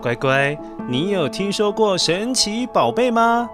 [0.00, 3.48] 乖乖，你有听说过神奇宝贝吗？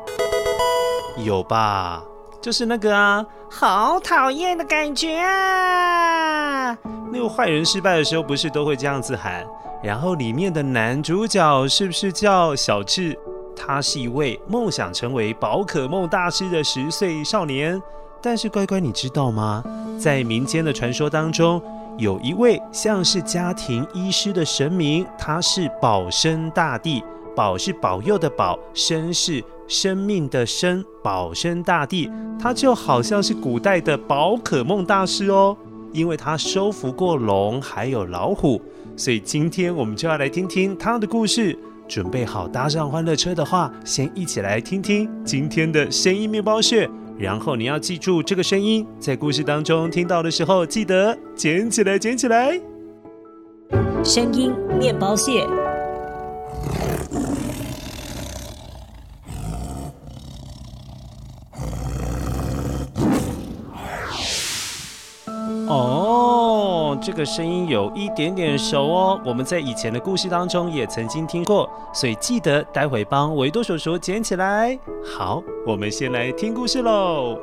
[1.25, 2.01] 有吧？
[2.41, 6.79] 就是那个啊，好讨厌的感觉啊！
[7.13, 9.45] 那个坏人失败的时候，不是都会这样子喊？
[9.83, 13.19] 然后里面的男主角是不是叫小智？
[13.57, 17.83] 他是一位梦想成为宝可梦大师的十岁少年。
[18.23, 19.65] 但是乖乖，你知道吗？
[19.99, 21.61] 在民间的传说当中，
[21.99, 27.03] 有一位像是家庭医师的神明，他是保生大帝。
[27.35, 35.55] 保是保佑的保，生是生命的生，保生大帝，他就好像是古代的宝可梦大师哦，
[35.93, 38.59] 因为他收服过龙还有老虎，
[38.97, 41.55] 所以今天我们就要来听听他的故事。
[41.87, 46.89] 准备好搭上欢乐车的话，先一起来听听今天的声音面包屑。
[47.19, 52.61] 然后你要记住这个声音，在故事当中听到的时候，记得捡起来，捡起来。
[54.05, 55.47] 声音面包屑。
[65.69, 66.16] 哦，
[67.01, 74.79] 这个声音有一点点熟哦，我们在以前的故事当中也曾经听过，所以记得待会帮维多叔叔捡起来。
[75.05, 77.39] 好，我们先来听故事喽。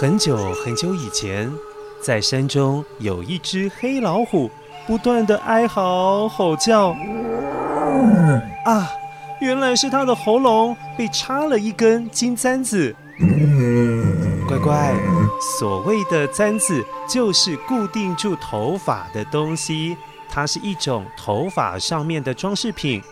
[0.00, 1.52] 很久很久以前。
[2.08, 4.50] 在山中有一只黑老虎，
[4.86, 6.96] 不断地哀嚎吼叫。
[8.64, 8.90] 啊，
[9.42, 12.96] 原来是它的喉咙被插了一根金簪子。
[14.48, 14.94] 乖乖，
[15.58, 19.94] 所谓的簪子就是固定住头发的东西，
[20.30, 23.02] 它是一种头发上面的装饰品。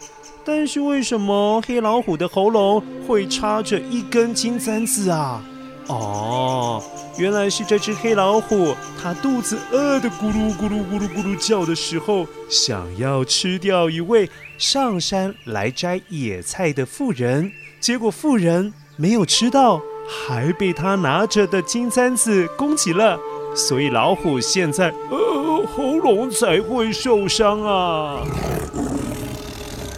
[0.42, 5.42] 但是为什么黑老虎的喉咙会插着一根金簪子啊？
[5.88, 6.82] 哦，
[7.16, 19.80] 原来是这只黑老虎，它肚子饿得咕噜咕噜咕噜咕噜叫的时候，想要吃掉一位上山来摘野菜的妇人，结果妇人没有吃到，
[20.26, 23.16] 还被他拿着的金簪子攻击了，
[23.54, 28.22] 所以老虎现在呃喉咙才会受伤啊！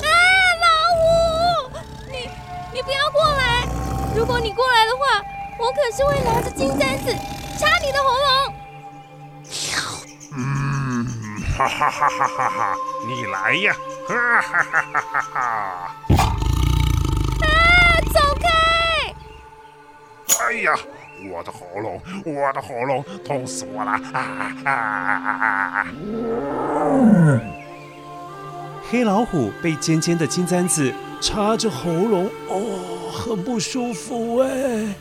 [0.03, 0.09] 啊，
[0.61, 0.69] 老
[1.71, 1.79] 虎，
[2.11, 2.29] 你
[2.75, 3.67] 你不要过来，
[4.15, 5.28] 如果你过来的话。
[5.59, 7.13] 我可是会拿着金簪子
[7.59, 8.55] 插你的喉咙。
[10.37, 11.05] 嗯，
[11.57, 12.75] 哈哈哈哈哈哈！
[13.09, 13.75] 你来呀，
[14.07, 15.41] 哈哈哈哈哈哈！
[17.41, 17.47] 啊，
[18.15, 18.47] 走开！
[20.45, 20.79] 哎呀，
[21.29, 23.91] 我的喉咙，我的喉咙，痛死我了！
[23.91, 24.01] 啊
[24.65, 24.73] 啊啊
[25.81, 25.87] 啊！
[28.89, 34.95] 黑老虎被尖尖的金簪子插着喉咙，哦，很不舒服哎。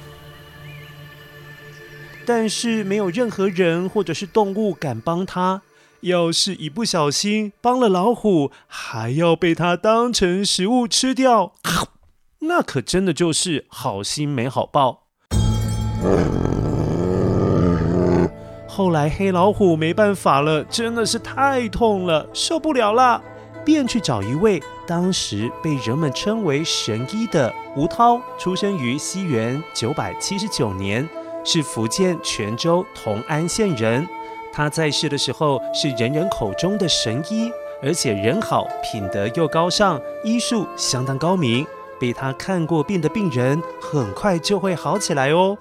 [2.28, 5.62] 但是没有任何人或者是动物敢帮他。
[6.02, 11.54] 要是一不小心帮了老虎，还要被他当成食物吃掉，
[12.42, 15.04] 那可真的就是好心没好报。
[18.68, 23.24] 后来黑老虎没办法了，真的是太痛了，受不了了，
[23.64, 31.08] 便去找一位当时被人们称为神医的吴涛，出生于西元九百七十九年，
[31.48, 34.06] 是福建泉州同安县人。
[34.52, 37.50] 他在世的时候是人人口中的神医，
[37.82, 41.66] 而且人好，品德又高尚，医术相当高明。
[41.98, 45.58] 被他看过病的病人，很快就会好起来哦。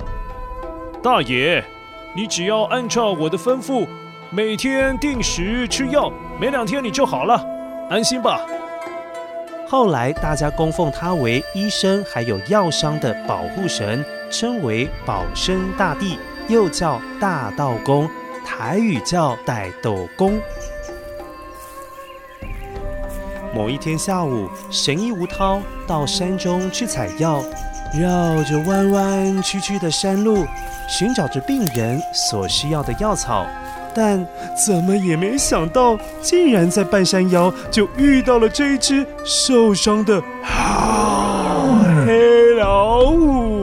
[1.01, 1.63] 大爷，
[2.17, 3.87] 你只要按照我的吩咐，
[4.31, 7.47] 每天定时吃药，没两天你就好了，
[7.89, 8.45] 安心吧。
[9.69, 16.19] 后来大家供奉他为医生，还有药商的保护神，称为保生大帝，
[16.49, 18.09] 又叫大道公，
[18.45, 20.41] 台语叫大斗公。
[23.55, 27.43] 某一天下午，神医吴涛到山中去采药，
[27.99, 30.47] 绕着弯弯曲曲的山路，
[30.89, 33.47] 寻找着病人所需要的药草。
[33.95, 40.21] 但怎么也没想到，竟然在半山腰就遇到了这一只受伤的
[42.05, 43.56] 黑老虎。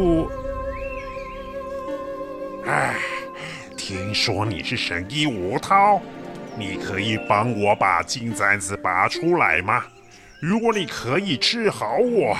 [4.13, 6.01] 说你是神医吴涛，
[6.55, 9.83] 你可以帮我把金簪子拔出来吗？
[10.39, 12.37] 如果你可以治好我，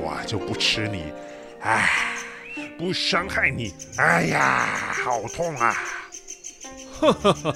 [0.00, 1.04] 我就不吃你，
[1.60, 1.88] 哎，
[2.78, 3.74] 不伤害你。
[3.98, 4.68] 哎呀，
[5.04, 5.74] 好痛啊！
[7.00, 7.54] 哈哈哈！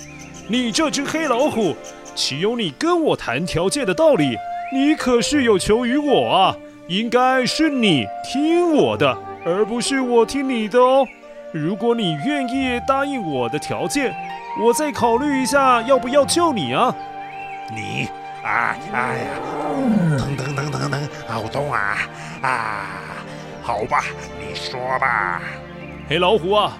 [0.48, 1.76] 你这只黑老虎，
[2.14, 4.36] 岂有你跟我谈条件的道理？
[4.72, 6.56] 你可是有求于我啊！
[6.88, 11.06] 应该是你听我的，而不是我听你的哦。
[11.54, 14.12] 如果你愿意答应我的条件，
[14.60, 16.92] 我再考虑一下要不要救你啊。
[17.72, 18.08] 你
[18.42, 19.24] 啊，哎呀，
[20.18, 21.96] 疼疼疼疼疼，好痛啊！
[22.42, 22.86] 啊，
[23.62, 24.02] 好吧，
[24.40, 25.40] 你说吧。
[26.08, 26.76] 黑老虎啊，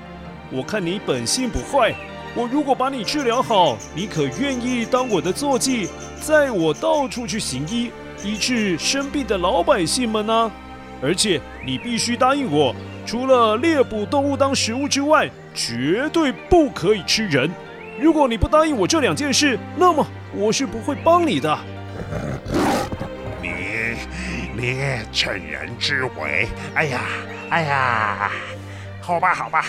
[0.51, 1.95] 我看你本性不坏。
[2.35, 5.89] 我如果把你治疗好，你可愿意当我的坐骑，
[6.21, 7.93] 载我到处去行医，
[8.25, 10.51] 医治生病的老百姓们呢？
[11.05, 12.75] 而且你必须答应我，
[13.05, 17.51] 除了猎捕动物当食物之外，绝对不可以吃人。
[18.01, 21.59] 如果你不答应我这两件事，那么我是不会帮你的。
[23.43, 23.51] 你
[24.57, 24.81] 你
[25.13, 26.49] 趁人之危！
[26.75, 27.03] 哎呀
[27.51, 28.31] 哎呀！
[29.03, 29.67] 好吧好吧。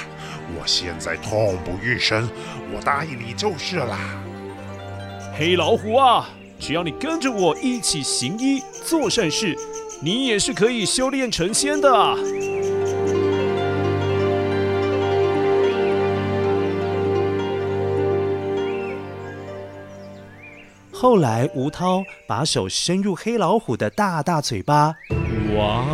[0.58, 2.30] 我现在痛不欲生，
[2.74, 4.00] 我答应你就是了。
[5.38, 9.58] 黑老虎啊，只要你跟着我一起行医做善事，
[10.01, 11.89] 你也是可以修炼成仙的。
[20.92, 24.95] 后来吴涛把手伸入黑老虎的大大嘴巴，
[25.56, 25.86] 哇！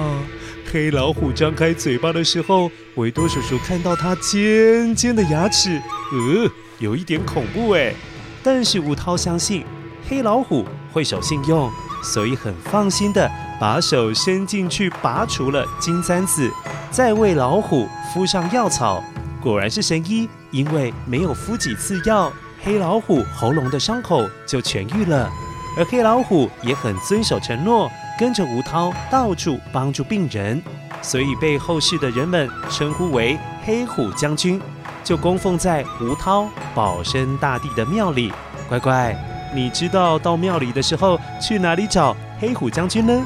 [0.72, 5.82] 黑老虎张开嘴巴的时候，维多叔叔看到它尖尖的牙齿，
[6.14, 6.50] 呃，
[6.80, 7.94] 有一点恐怖哎。
[8.42, 9.66] 但是吴涛相信
[10.08, 11.70] 黑老虎会守信用，
[12.02, 13.30] 所以很放心的
[13.62, 16.52] 把手伸进去拔除了金簪子，
[16.90, 19.04] 再为老虎敷上药草。
[19.40, 25.30] 果然是神医，因为没有敷几次药，黑老虎喉咙的伤口就痊愈了。
[25.78, 27.88] 而黑老虎也很遵守承诺。
[28.20, 30.62] 跟着吴涛到处帮助病人，
[31.02, 34.62] 所以被后世的人们称呼为黑虎将军，
[35.04, 38.32] 就供奉在吴涛保生大帝的庙里。
[38.70, 39.16] 乖乖，
[39.56, 43.24] 你知道到庙里的时候去哪里找黑虎将军呢？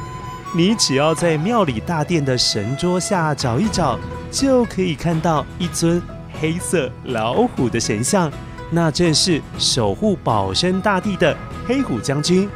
[0.53, 3.99] 你只要在庙里大殿的神桌下找一找，
[4.31, 6.01] 就可以看到一尊
[6.39, 8.31] 黑色老虎的神像，
[8.69, 11.35] 那正是守护保生大帝的
[11.67, 12.49] 黑虎将军。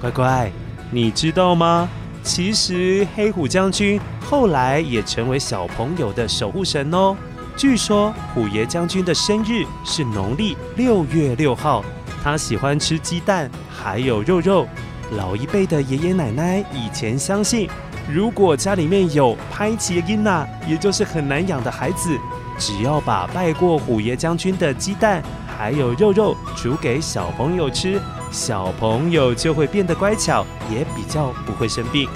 [0.00, 0.50] 乖乖。
[0.90, 1.88] 你知道吗？
[2.22, 7.16] 其实黑虎将军后来也成为小朋友的守护神哦。
[7.56, 11.84] 据说虎爷将军的生日是农历六月六号，
[12.22, 14.68] 他喜欢吃鸡蛋还有肉肉。
[15.12, 17.68] 老一辈的爷爷奶奶以前相信，
[18.12, 22.18] 如果家里面有拍奇音呐，也就是很难养的孩子，
[22.58, 25.22] 只要把拜过虎爷将军的鸡蛋
[25.56, 28.00] 还有肉肉煮给小朋友吃。
[28.32, 32.08] 小朋友就会变得乖巧，也比较不会生病。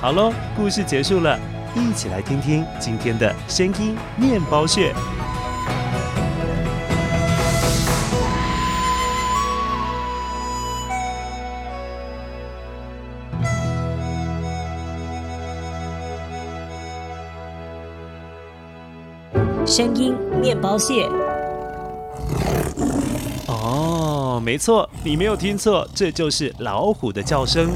[0.00, 1.38] 好喽，故事结束了，
[1.74, 4.94] 一起来听听今天的声音面包屑。
[19.66, 21.08] 声音面包屑。
[24.40, 27.70] 没错，你没有听错，这就是老虎的叫声。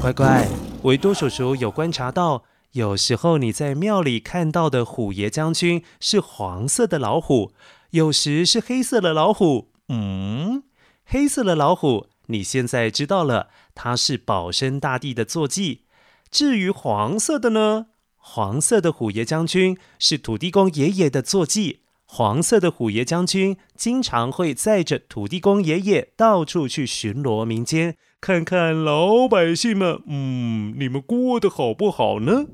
[0.00, 0.48] 乖乖，
[0.82, 7.52] 维多叔叔有观察到，有时候你在庙里看到的虎爷将军是黄色的老虎，
[7.90, 9.68] 有时是黑色的老虎。
[9.88, 10.62] 嗯，
[11.04, 15.82] 黑色的老虎，你现在知道了，它是保生大帝的坐骑。
[16.30, 17.88] 至于黄色的呢？
[18.22, 21.80] 黄色的虎爷将军是土地公爷爷的坐骑。
[22.04, 32.46] 黄色的虎爷将军经常会载着土地公爷爷到处去巡逻民间，看看老百姓们，嗯，你们过得好不好呢？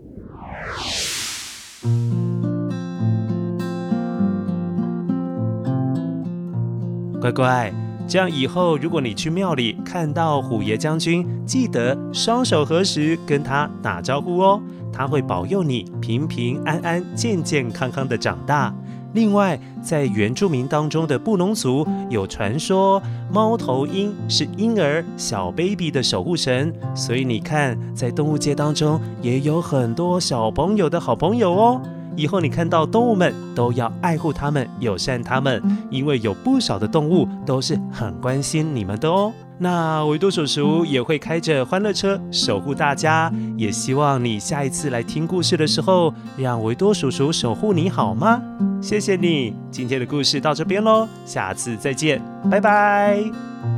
[7.19, 7.73] 乖乖，
[8.07, 14.63] 这样以后如果你去庙里看到虎爷将军，记得双手合十跟他打招呼哦，
[14.97, 18.75] 他会保佑你平平安安、健健康康的长大。
[19.13, 31.83] 另外，在原住民当中的布农族有传说，猫头鹰是婴儿小 baby 的守护神，所以你看，在动物界当中也有很多小朋友的好朋友哦。
[32.17, 39.33] 以后你看到动物们都要爱护它们，友善它们，因为有不少的动物都是很关心你们的哦。
[39.59, 48.43] 那维多叔叔也会开着欢乐车守护大家，也希望你下一次来听故事的时候，让维多叔叔守护你好吗？
[48.83, 52.21] 谢谢你，今天的故事到这边喽，下次再见，
[52.51, 53.76] 拜拜。